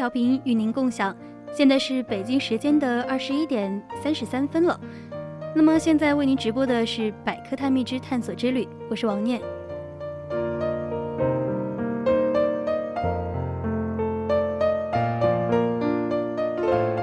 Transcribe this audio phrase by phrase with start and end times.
[0.00, 1.14] 调频与您共享，
[1.52, 3.70] 现在是北京时间的二十一点
[4.02, 4.80] 三十三分了。
[5.54, 9.38] 那么现在为您直播的是《百科探秘之探索之旅》，我是王念。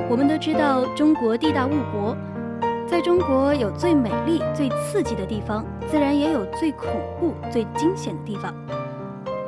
[0.09, 2.17] 我们都知道中国地大物博，
[2.87, 8.55] 在中国有最美丽、最刺激的地方，自然也有最恐怖、最惊险的地方。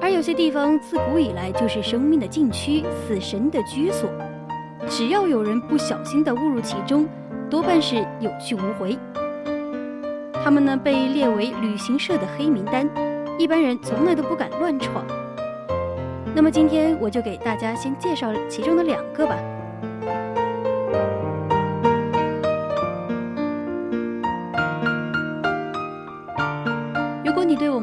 [0.09, 4.09] 而有些地方自古以来就是生命的禁区、死神的居所，
[4.87, 7.07] 只要有人不小心的误入其中，
[7.47, 8.97] 多半是有去无回。
[10.33, 12.89] 他们呢被列为旅行社的黑名单，
[13.37, 15.05] 一般人从来都不敢乱闯。
[16.33, 19.37] 那么今天我就给大家先介绍其中的两个吧。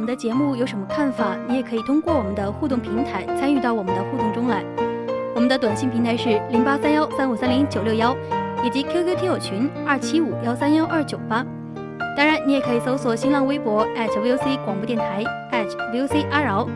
[0.07, 1.37] 们的节目有什么看法？
[1.49, 4.63] 你也可以通过我们的互动平台参与到我们的互动中来。
[5.35, 8.17] 我们的短信平台是零八三幺三五三零九六幺，
[8.65, 11.45] 以及 QQ 听友群二七五幺三幺二九八。
[12.17, 15.25] 当然，你也可以搜索新浪微博 @VOC 广播电台
[15.93, 16.69] @VOC 阿饶，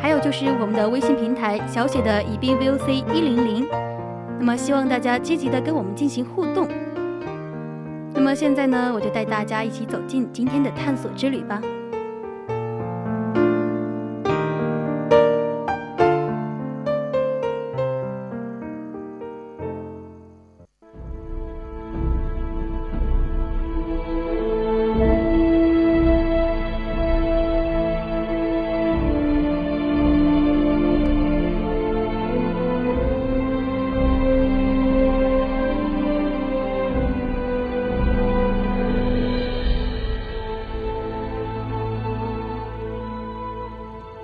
[0.00, 3.66] 还有就是我们的微信平台小写的宜宾 VOC 一零零。
[4.38, 6.68] 那么，希望大家积极的跟我们进行互动。
[8.14, 11.60] 那么现在呢，我就带大家一起走进今天的探索之旅吧。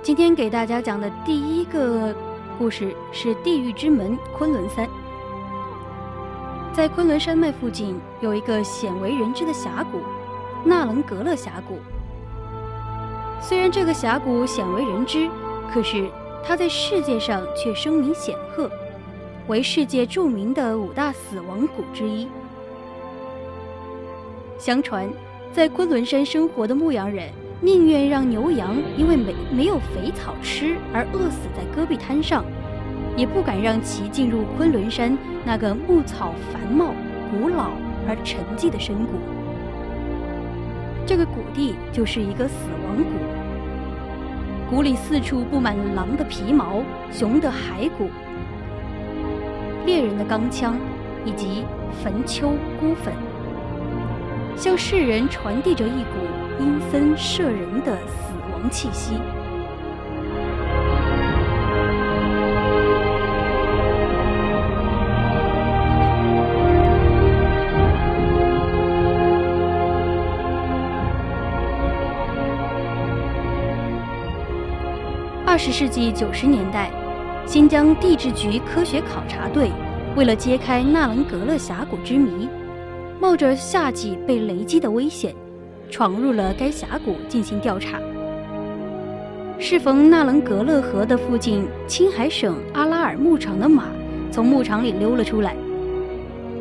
[0.05, 2.15] 今天给大家讲的第一个
[2.59, 4.87] 故事是地狱之门——昆仑山。
[6.71, 9.99] 在昆仑山脉附近有一个鲜为人知的峡谷——
[10.63, 11.79] 纳棱格勒峡谷。
[13.41, 15.27] 虽然这个峡谷鲜为人知，
[15.73, 16.07] 可是
[16.43, 18.69] 它在世界上却声名显赫，
[19.47, 22.27] 为世界著名的五大死亡谷之一。
[24.59, 25.09] 相传，
[25.51, 27.27] 在昆仑山生活的牧羊人。
[27.65, 32.45] 宁愿让牛羊因为没没有肥草吃而饿死在戈壁滩上，
[33.17, 36.93] 也不敢让其进入昆仑山那个牧草繁茂、
[37.31, 37.71] 古老
[38.07, 39.13] 而沉寂的深谷。
[41.07, 48.11] 这个谷地就是一个死亡谷，谷里四处布满了狼的皮毛、熊的骸骨、
[49.87, 50.77] 猎人的钢枪，
[51.25, 51.65] 以及
[52.03, 52.49] 坟丘
[52.79, 53.11] 孤坟，
[54.55, 56.34] 向世人传递着一股。
[56.59, 59.15] 阴森摄人的死亡气息。
[75.47, 76.91] 二十世纪九十年代，
[77.45, 79.71] 新疆地质局科学考察队
[80.15, 82.49] 为了揭开纳棱格勒峡谷之谜，
[83.21, 85.33] 冒着夏季被雷击的危险。
[85.89, 87.99] 闯入了该峡谷进行调查。
[89.57, 93.85] 适逢纳伦格勒河的附近，青海省阿拉尔牧场的马
[94.29, 95.55] 从牧场里溜了出来。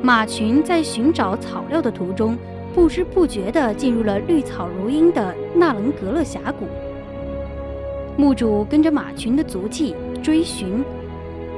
[0.01, 2.37] 马群在寻找草料的途中，
[2.75, 6.67] 不知不觉地进入了绿草如茵的纳伦格勒峡谷。
[8.17, 10.85] 牧主跟着马群的足迹追寻，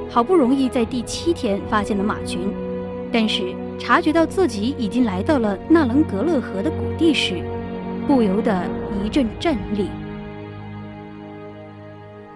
[0.09, 2.41] 好不容易在第七天发现了马群，
[3.13, 3.43] 但是
[3.79, 7.43] 察觉到自己已经来到了纳伦格勒河的谷地时，
[8.07, 8.65] 不由得
[9.03, 9.89] 一阵战栗。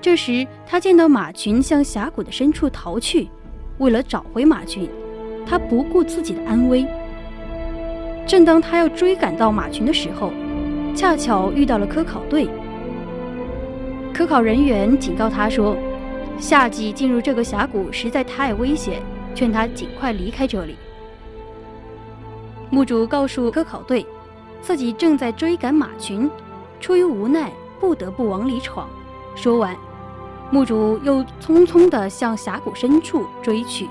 [0.01, 3.29] 这时，他见到马群向峡谷的深处逃去。
[3.79, 4.91] 为了找回马群，
[5.47, 6.87] 他不顾自己的安危。
[8.27, 10.33] 正当他要追赶到马群的时候，
[10.95, 12.49] 恰巧遇到了科考队。
[14.13, 15.77] 科考人员警告他说
[16.39, 19.01] ：“夏季进入这个峡谷实在太危险，
[19.35, 20.77] 劝他尽快离开这里。”
[22.71, 24.05] 墓主告诉科考队，
[24.62, 26.31] 自己正在追赶马群，
[26.81, 28.89] 出于无奈不得不往里闯。
[29.35, 29.77] 说完，
[30.51, 33.89] 墓主又匆匆地向峡谷深处追去。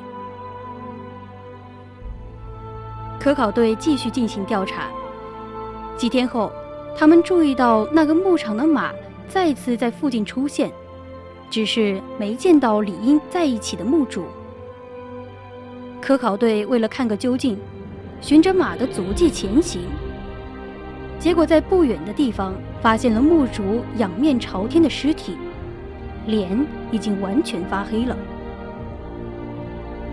[3.19, 4.88] 科考队继续进行调查。
[5.98, 6.51] 几天后，
[6.98, 8.92] 他们注意到那个牧场的马
[9.27, 10.71] 再次在附近出现，
[11.50, 14.24] 只是没见到理应在一起的墓主。
[16.00, 17.57] 科考队为了看个究竟。
[18.21, 19.80] 循着马的足迹前行，
[21.19, 25.38] 结果在不远的地方发现了墓主仰面朝天的尸体，
[26.25, 28.16] 脸已经完全发黑了。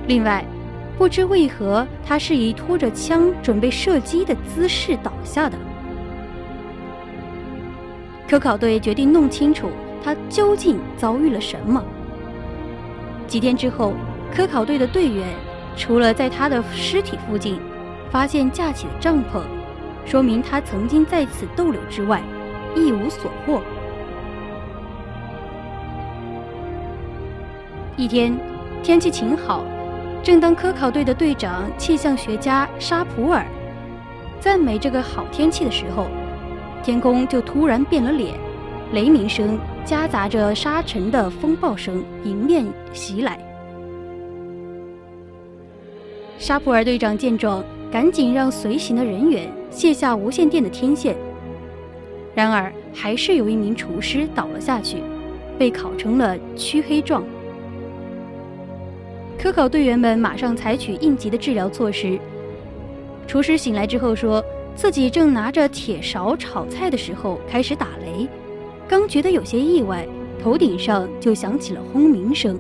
[0.08, 0.44] 另外，
[0.98, 5.56] 不知为何他是以拖着枪准备射击的姿势倒下的。
[8.28, 9.70] 科考队决定弄清楚
[10.02, 11.82] 他究竟遭遇了什么。
[13.28, 13.92] 几天之后，
[14.34, 15.24] 科考队的队员
[15.76, 17.60] 除了在他的尸体附近。
[18.08, 19.42] 发现架起的帐篷，
[20.06, 22.22] 说明他曾经在此逗留之外，
[22.76, 23.60] 一无所获。
[27.96, 28.38] 一天，
[28.84, 29.64] 天气晴好，
[30.22, 33.44] 正当科考队的队长气象学家沙普尔
[34.38, 36.06] 赞美这个好天气的时候，
[36.84, 38.34] 天空就突然变了脸，
[38.92, 43.36] 雷鸣声夹杂着沙尘的风暴声迎面袭来。
[46.38, 47.64] 沙普尔队长见状。
[47.88, 51.14] 赶紧让随行的人员卸下无线电的天线。
[52.34, 55.02] 然而，还是有一名厨师倒了下去，
[55.58, 57.22] 被烤成了黢黑状。
[59.38, 62.18] 科考队员们马上采取应急的治疗措施。
[63.26, 64.42] 厨师醒来之后说，
[64.74, 68.26] 自己正拿着铁勺炒菜的时候开始打雷，
[68.88, 70.08] 刚觉得有些意外，
[70.42, 72.58] 头顶上就响起了轰鸣声，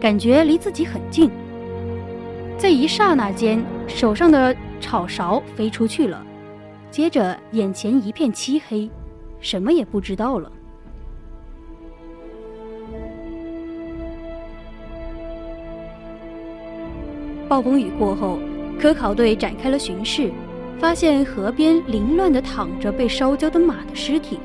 [0.00, 1.30] 感觉离自己很近。
[2.56, 4.56] 在一刹那间，手上的。
[4.80, 6.22] 炒勺飞出去了，
[6.94, 8.88] 接着眼前一片漆黑，
[9.40, 10.52] 什么也不知道了。
[17.48, 18.38] 暴风雨过后，
[18.78, 20.30] 科考队展开了巡视，
[20.78, 24.38] 发现河边凌乱的躺着被烧焦的马的尸体。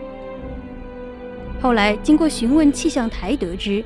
[1.62, 3.86] 后来经过询问气象台，得知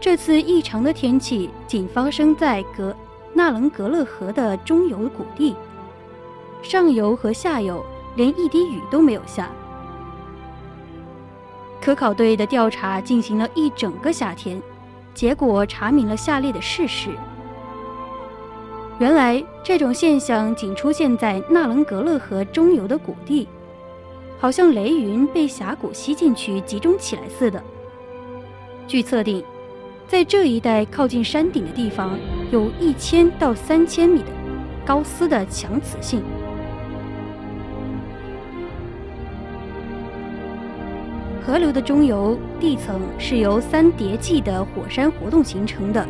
[0.00, 2.94] 这次异常的天气仅发生在格
[3.34, 5.56] 纳伦格勒河的中游谷地。
[6.62, 7.84] 上游和下游
[8.16, 9.50] 连一滴雨都没有下。
[11.80, 14.60] 科考队的调查进行了一整个夏天，
[15.14, 17.10] 结果查明了下列的事实：
[18.98, 23.46] 原来这种现象仅出现在纳伦格勒河中游的谷地，
[24.38, 27.62] 好像雷云被峡谷吸进去集中起来似的。
[28.88, 29.44] 据测定，
[30.08, 32.18] 在这一带靠近山顶的地方，
[32.50, 34.28] 有一千到三千米的
[34.84, 36.22] 高斯的强磁性。
[41.46, 46.04] 河流的中游地层是由三叠纪的火山活动形成的，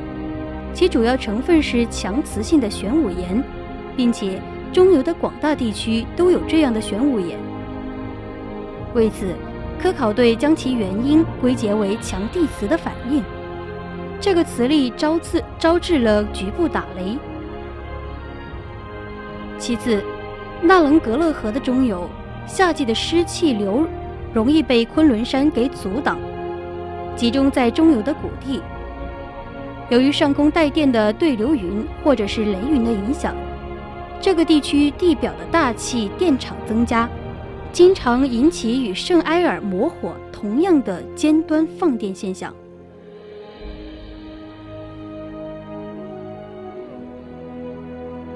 [0.72, 3.44] 其主要成分是强磁性的玄武岩，
[3.94, 4.40] 并且
[4.72, 7.38] 中游的广大地区都有这样的玄武岩。
[8.94, 9.34] 为此，
[9.78, 13.22] 科考队将其原因归结为强地磁的反应，
[14.18, 17.18] 这个磁力招致招致了局部打雷。
[19.58, 20.02] 其次，
[20.62, 22.08] 纳伦格勒河的中游
[22.46, 23.86] 夏季的湿气流。
[24.36, 26.18] 容易被昆仑山给阻挡，
[27.16, 28.60] 集中在中游的谷地。
[29.88, 33.34] 由于上空带电的对流云或者是雷云的影响，
[34.20, 37.08] 这个地区地表的大气电场增加，
[37.72, 42.54] 经常引起与圣埃尔摩火同样的尖端放电现象。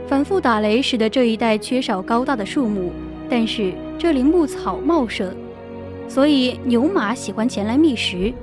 [0.08, 2.90] 反复打雷使得这一带缺少高大的树木，
[3.28, 5.30] 但是这里牧草茂盛。
[6.10, 8.34] 所以牛马喜欢前来觅食，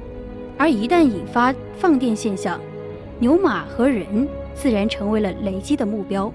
[0.57, 2.57] 而一旦引发放电现象，
[3.19, 6.31] 牛马和人自然成为了雷击的目标。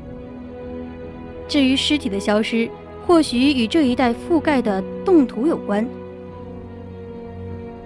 [1.48, 2.68] 至于尸体的消失，
[3.06, 5.88] 或许与这一带覆盖的冻土有关。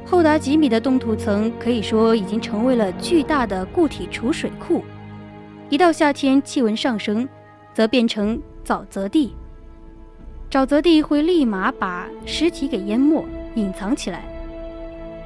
[0.04, 4.82] 厚达几米的冻土层可以说已经成为了巨大的固体储水库，
[5.68, 7.28] 一到夏天气温上升，
[7.72, 9.36] 则变成沼泽地。
[10.50, 13.24] 沼泽地会立马把尸体给淹没、
[13.56, 14.24] 隐藏起来。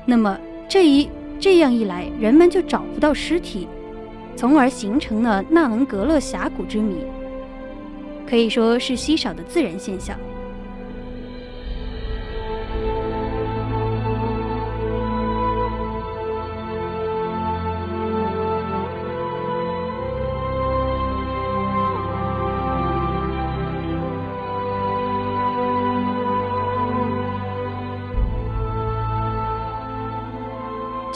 [0.06, 1.08] 那么，这一
[1.38, 3.68] 这样一来，人们就找不到尸体，
[4.34, 6.96] 从而形成了纳伦格勒峡谷之谜，
[8.28, 10.18] 可以说是稀少的自然现象。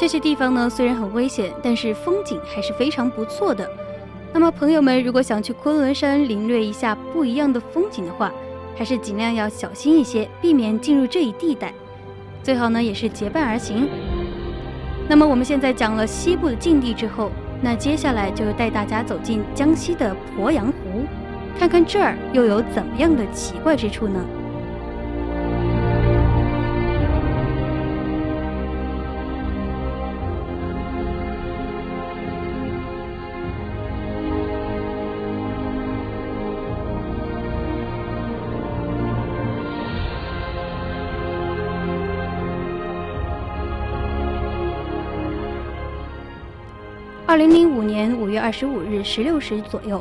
[0.04, 3.66] 这些地方呢，虽然很危险，但是风景还是非常不错的。
[4.34, 8.30] 那么，朋友们如果想去昆仑山领略一下不一样的风景的话，
[8.76, 11.72] 还是尽量要小心一些，避免进入这一地带。
[12.42, 13.88] 最好呢，也是结伴而行。
[15.08, 17.30] 那么，我们现在讲了西部的境地之后，
[17.62, 21.06] 那接下来就带大家走进江西的鄱阳湖，
[21.58, 24.22] 看看这儿又有怎么样的奇怪之处呢？
[47.34, 50.00] 二零零五年五月二十五日十六时左右，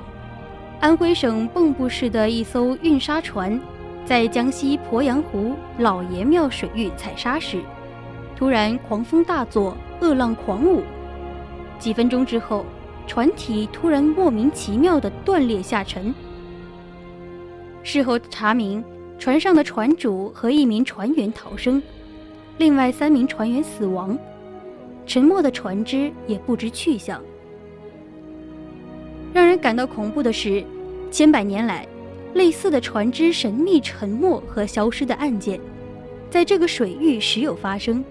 [0.80, 3.60] 安徽省蚌埠市的一艘运沙船
[4.06, 7.60] 在江西鄱阳湖老爷庙水域采沙时，
[8.36, 10.84] 突然狂风大作，恶浪狂舞。
[11.80, 12.64] 几分钟之后，
[13.08, 16.14] 船体突然莫名其妙地断裂下沉。
[17.82, 18.84] 事后查明，
[19.18, 21.82] 船上的船主和一名船员逃生，
[22.60, 24.16] 另外三名船员死亡。
[25.06, 27.22] 沉没的船只也不知去向。
[29.34, 30.64] 让人感到恐怖的是，
[31.10, 31.88] 千百年来，
[32.36, 35.60] 类似的船只神秘沉没和消失的案件，
[36.30, 38.04] 在这个水域时有发生。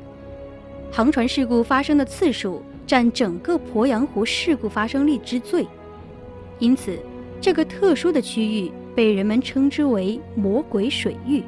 [0.90, 5.66] 航船事故发生的次数占整个鄱阳湖事故发生率之最，
[6.58, 6.98] 因此，
[7.40, 11.42] 这个特殊的区域被人们称之为“魔鬼水域”。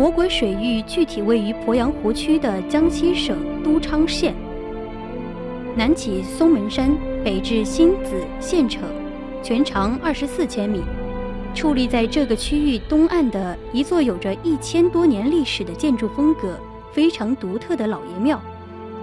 [0.00, 4.34] 魔鬼水域具体位于鄱阳湖区的江西省都昌县，
[5.76, 8.88] 南起松门山，北至新子县城，
[9.42, 10.80] 全长二十四千米，
[11.54, 16.58] 矗立在这个区域东岸的一座有着一千多年历史的建筑风格
[16.90, 18.40] 非常独特的老爷庙，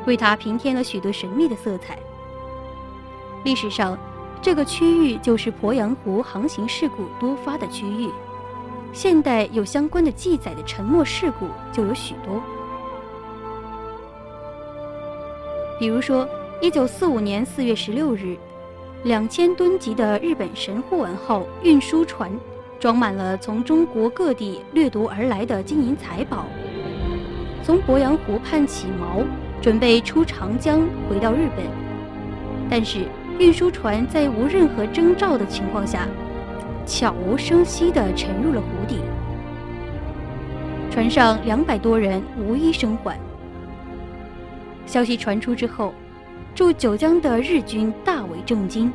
[0.07, 1.95] 为它平添了许多神秘的色彩。
[3.43, 3.95] 历史上，
[4.41, 8.09] 这个区域就是鄱阳湖航行事故多发的区域。
[8.97, 12.41] 现代有相关的记载的沉没事故就有许多，
[15.79, 16.27] 比如说，
[16.61, 18.35] 一九四五年四月十六日，
[19.03, 22.31] 两千吨级的日本神户丸号运输船，
[22.79, 26.47] 装满了从中国各地掠夺而来的金银财宝，
[27.61, 29.23] 从鄱阳湖畔起锚，
[29.61, 31.63] 准备出长江回到日本，
[32.67, 33.05] 但是
[33.37, 36.07] 运输船在无任何征兆的情况下。
[36.87, 39.01] 悄无声息地沉入了湖底，
[40.89, 43.19] 船上两百多人无一生还。
[44.85, 45.93] 消息传出之后，
[46.55, 48.91] 驻九江的日军大为震惊，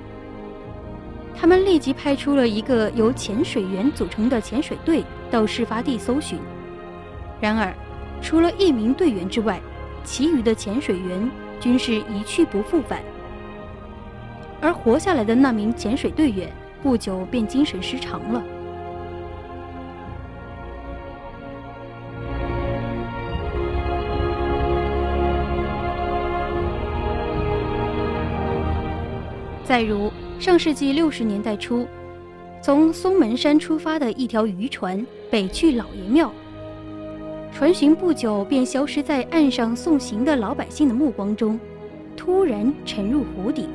[1.37, 6.39] 他们立即派出了一个由潜水员组成的潜水队到事发地搜寻。
[7.43, 7.75] 然而，
[8.23, 9.61] 除了一名队员之外，
[10.03, 11.31] 其余的潜水员
[11.61, 13.03] 均是一去不复返，
[14.63, 16.51] 而活下来的那名潜水队员。
[16.83, 18.43] 不久便精神失常了。
[29.65, 31.87] 再如上世纪六十年代初，
[32.61, 36.31] 从松门山出发的一条渔船北去老爷庙，
[37.53, 41.59] 船行不久便消失在岸上送行的老百姓的目光中，
[42.17, 43.67] 突然沉入湖底。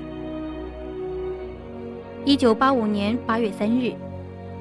[2.28, 3.94] 一九八五年八月三日，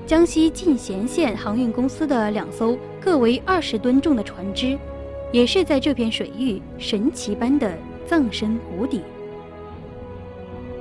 [0.06, 4.78] 江西进贤县航运公司的两艘各为二十吨重的船只，
[5.32, 9.02] 也是在这片水域神奇般的葬身湖底。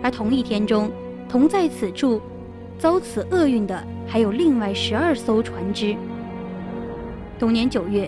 [0.04, 0.92] 而同一天中，
[1.28, 2.22] 同在此处
[2.78, 5.96] 遭此厄运的还有另外十二艘船只。
[7.40, 8.08] 同年九月，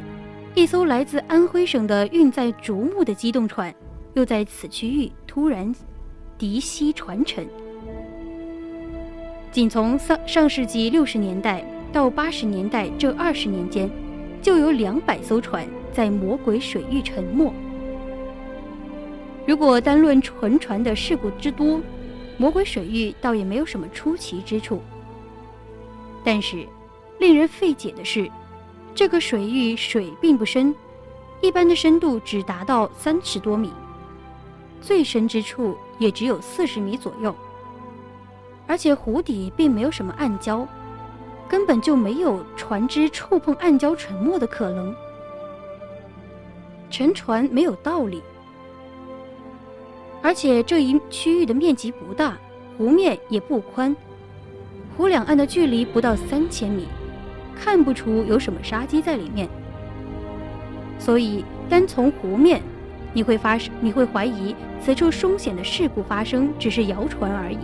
[0.53, 3.73] 一艘来自安徽省的运载竹木的机动船，
[4.13, 5.73] 又在此区域突然
[6.37, 7.43] 敌袭船沉。
[9.57, 13.89] 仅从上上世纪六十年代到八十年代这二十年间，
[14.39, 17.51] 就有两百艘船在魔鬼水域沉没。
[19.47, 21.81] 如果单论沉船的事故之多，
[22.37, 24.79] 魔鬼水域倒也没有什么出奇之处。
[26.23, 26.63] 但是，
[27.17, 28.29] 令人费解的是，
[28.93, 30.71] 这个水域水并不深，
[31.41, 33.71] 一般的深度只达到三十多米，
[34.81, 37.35] 最深之处也只有四十米左右。
[38.67, 40.67] 而且湖底并没有什么暗礁，
[41.47, 44.93] 根本就没有船只触碰暗礁沉没的可能。
[46.89, 48.21] 沉船没有道理。
[50.21, 52.37] 而且这一区域的面积不大，
[52.77, 53.95] 湖面也不宽，
[54.97, 56.87] 湖两岸的距离不到三千米，
[57.55, 59.47] 看不出有什么杀机在里面。
[60.99, 62.61] 所以单从湖面，
[63.13, 67.59] 你会发，你会怀疑此处凶险的事故发生只是谣传而已。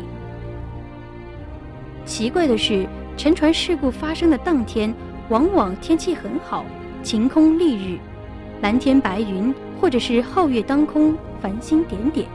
[2.14, 4.94] 奇怪的是，沉船事故发生的当天，
[5.30, 6.64] 往往天气很好，
[7.02, 7.98] 晴空丽日，
[8.62, 9.52] 蓝天白云，
[9.82, 12.28] 或者是皓月当空，繁星点点。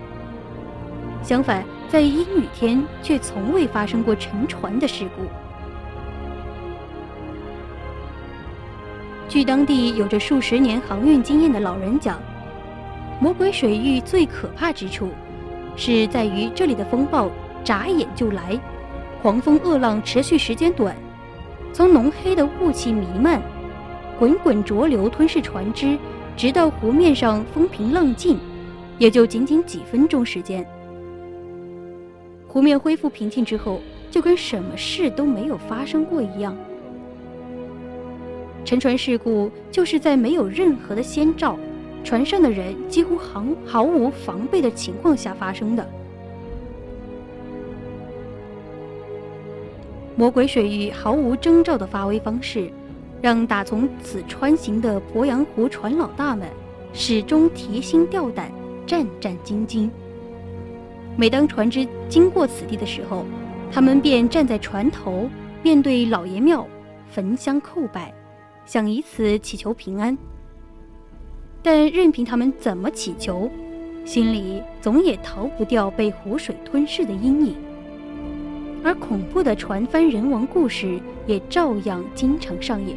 [1.23, 5.23] 相反，在阴雨天却从未发生过沉船的事故。
[9.28, 12.20] 据当地有着数十年航运经验的老人讲，
[13.20, 15.11] 魔鬼水域最可怕之处，
[15.76, 17.30] 是在于这里的风暴
[17.62, 18.58] 眨眼就来，
[19.21, 20.95] 狂风恶浪持续时间短，
[21.73, 23.43] 从浓黑的雾气弥漫，
[24.19, 25.99] 滚滚浊流吞噬船只，
[26.37, 28.39] 直到湖面上风平浪静，
[28.97, 30.65] 也就仅仅几分钟时间。
[32.47, 36.57] 湖面恢复平静之后，就跟什么事都没有发生过一样。
[38.65, 41.59] 沉船事故就是在没有任何的先兆，
[42.05, 45.85] 船上的人几乎毫毫无防备的情况下发生的。
[50.19, 52.69] 魔鬼水域毫无征兆的发威方式，
[53.23, 56.49] 让打从此穿行的鄱阳湖船老大们
[56.93, 58.51] 始终提心吊胆、
[58.85, 59.89] 战战兢兢。
[61.17, 63.25] 每当船只经过此地的时候，
[63.71, 65.31] 他们便站在船头，
[65.63, 66.67] 面对老爷庙，
[67.09, 68.13] 焚香叩拜，
[68.67, 70.19] 想以此祈求平安。
[71.63, 73.49] 但任凭他们怎么祈求，
[74.04, 77.54] 心里总也逃不掉被湖水吞噬的阴影，
[78.84, 82.97] 而恐怖的船翻人亡故事也照样经常上演。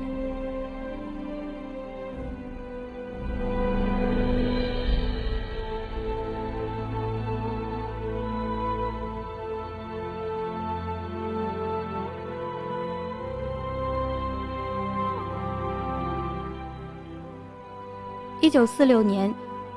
[18.43, 19.33] 一九四六年，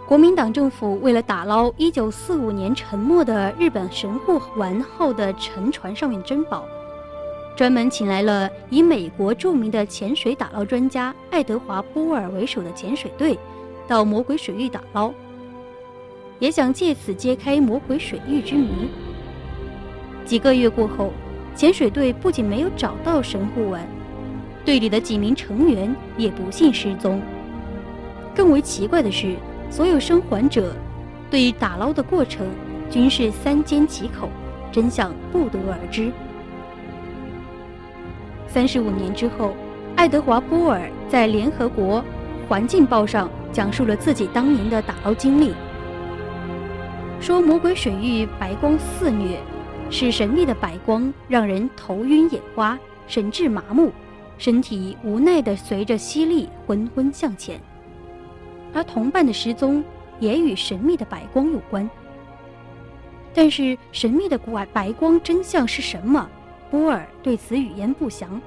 [0.06, 6.62] 国民党政府为了打捞一九四五年沉没的日本神户丸号的沉船上面珍宝，
[7.56, 13.38] 专门请来了以美国著名的潜水打捞专家爱德华·波尔为首的潜水队，
[13.88, 15.10] 到魔鬼水域打捞，
[16.38, 18.90] 也想借此揭开魔鬼水域之谜。
[20.26, 21.12] 几个月过后，
[21.56, 23.82] 潜水队不仅没有找到神户丸，
[24.66, 27.22] 队里的几名成员也不幸失踪。
[28.34, 29.34] 更为奇怪的是，
[29.70, 30.74] 所有生还者
[31.30, 32.46] 对打捞的过程
[32.88, 34.28] 均是三缄其口，
[34.70, 36.12] 真相不得而知。
[38.46, 39.52] 三十五年之后，
[39.96, 42.04] 爱德华·波尔在《联合国
[42.48, 45.52] 环境报》上讲述了自己当年的打捞经历，
[47.20, 49.38] 说魔鬼水域白光肆虐，
[49.90, 53.90] 使神秘的白光让人头晕眼花，神志麻木，
[54.38, 57.60] 身体无奈地随着吸力昏昏向前。
[58.74, 59.82] 而同伴的失踪
[60.20, 61.88] 也与神秘的白光有关，
[63.32, 66.28] 但是神秘的白白光真相是什么？
[66.70, 68.40] 波尔对此语焉不详。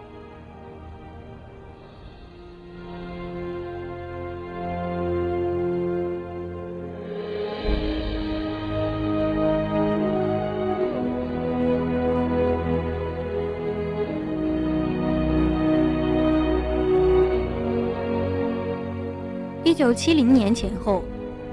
[19.68, 21.04] 一九七零年前后，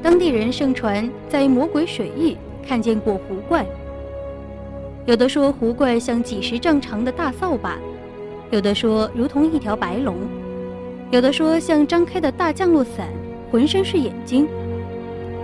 [0.01, 3.67] 当地人盛传在魔鬼水域看见过湖怪。
[5.05, 7.77] 有的说湖怪像几十丈长的大扫把，
[8.53, 10.15] 有的说如同一条白龙，
[11.11, 13.09] 有的说像张开的大降落伞，
[13.51, 14.47] 浑身是眼睛。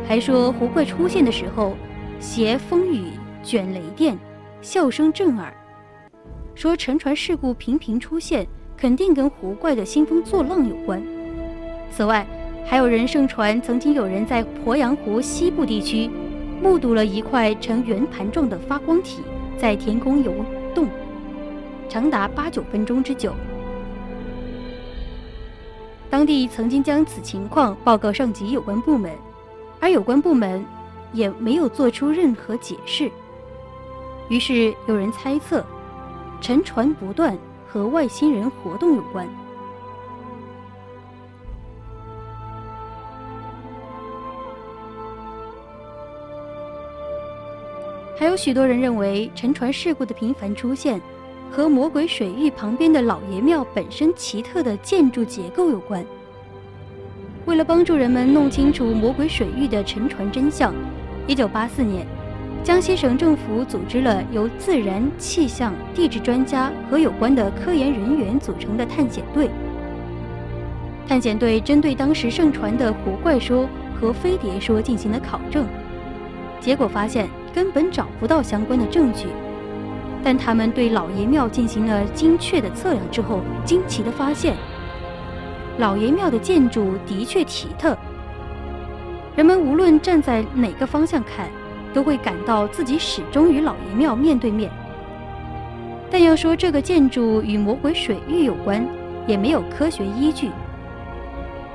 [0.07, 1.73] 还说湖怪出现的时候，
[2.21, 3.07] 携风雨
[3.43, 4.17] 卷雷电，
[4.63, 5.53] 笑声震耳。
[6.55, 11.03] 说沉船事故频频出现，肯定跟湖怪的兴风作浪有关。
[11.91, 12.25] 此外，
[12.71, 16.09] 还有人盛传，曾经有人在鄱阳湖西部地区，
[16.63, 19.25] 目睹了一块呈圆盘状的发光体
[19.59, 20.33] 在天空游
[20.73, 20.87] 动，
[21.89, 23.35] 长达八九分钟之久。
[26.09, 29.11] 当地曾经将此情况报告上级有关部门，
[29.81, 30.65] 而有关部门
[31.13, 33.11] 也没有做出任何解释。
[34.29, 35.67] 于是有人猜测，
[36.41, 39.27] 沉船不断和外星人活动有关。
[48.21, 51.01] 还有许多人认为，沉船事故的频繁出现，
[51.51, 56.05] 和魔鬼水域旁边的老爷庙本身奇特的建筑结构有关。
[57.47, 60.75] 为了帮助人们弄清楚魔鬼水域的沉船真相
[61.29, 62.07] ，1984年，
[62.63, 69.49] 江西省政府组织了由自然、气象、地质专家和有关的科研人员组成的探险队。
[71.09, 73.67] 探险队针对当时盛传的活怪说
[73.99, 75.67] 和飞碟说进行了考证，
[76.61, 77.27] 结果发现。
[77.53, 79.27] 根本找不到相关的证据，
[80.23, 84.57] 但他们对老爷庙进行了精确的测量之后，惊奇地发现，
[85.79, 87.97] 老爷庙的建筑的确奇特。
[89.37, 91.49] 人们无论站在哪个方向看，
[91.95, 94.71] 都会感到自己始终与老爷庙面对面。
[96.11, 98.87] 但要说这个建筑与魔鬼水域有关，
[99.27, 100.51] 也没有科学依据。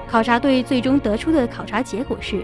[0.08, 2.44] 考察队最终得出的考察结果是。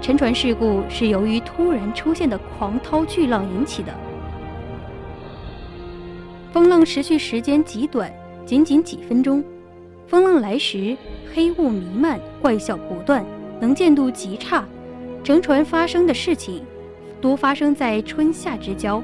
[0.00, 3.92] 沉船事故是由于突然出现的狂涛巨浪引起的。
[6.52, 8.10] 风浪持续时间极短，
[8.46, 9.44] 仅仅几分钟。
[10.06, 10.96] 风浪来时，
[11.34, 13.24] 黑雾弥漫，怪笑不断，
[13.60, 14.64] 能见度极差。
[15.22, 16.62] 沉船发生的事情
[17.20, 19.02] 多发生在春夏之交。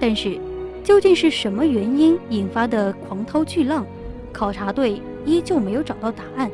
[0.00, 0.36] 但是，
[0.82, 3.86] 究竟是什么原因引发的狂涛巨浪？
[4.32, 6.50] 考察队依旧没有找到答案。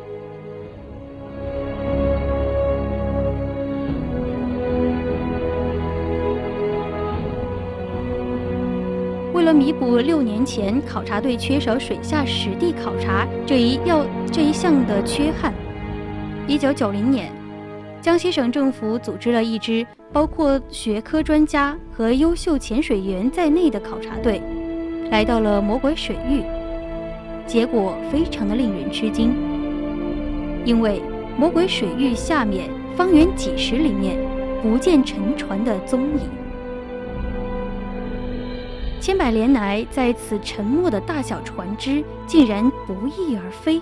[9.86, 15.52] 为了弥补六年前考察队缺少水下实地考察这一要这一项的缺憾，
[16.46, 17.30] 一九九零年，
[18.00, 24.42] 江西省政府组织了一支包括学科专家和优秀潜水员在内的考察队，
[25.10, 26.42] 来到了魔鬼水域。
[27.46, 29.32] 结果非常的令人吃惊，
[30.64, 31.00] 因为
[31.38, 34.18] 魔鬼水域下面方圆几十里面
[34.60, 36.45] 不见沉船的踪影。
[39.06, 43.80] 千百年来，在此沉没的大小船只竟然不翼而飞。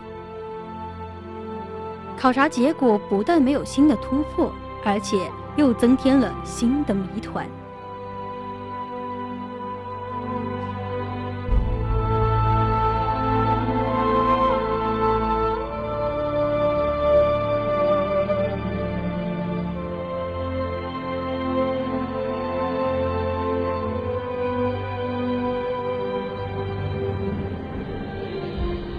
[2.15, 4.53] 考察结果不但没有新的突破，
[4.85, 5.17] 而且
[5.57, 7.49] 又增添了新的谜团。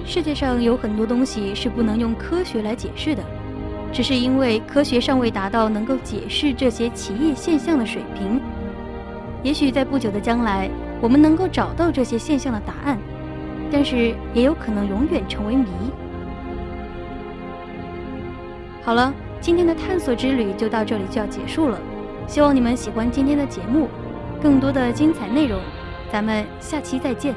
[0.06, 3.24] 世界上有很多东西是不能用科学来解释的，
[3.92, 8.40] 只是因为科学尚未达到能够解释这些奇异现象的水平。
[9.42, 10.70] 也许在不久的将来，
[11.02, 12.98] 我们能够找到这些现象的答案，
[13.72, 15.68] 但是也有可能永远成为谜。
[18.84, 21.80] 好了，今天的探索之旅就到这里就要结束了，
[22.28, 23.88] 希望你们喜欢今天的节目，
[24.42, 25.60] 更多的精彩内容，
[26.12, 27.36] 咱们下期再见。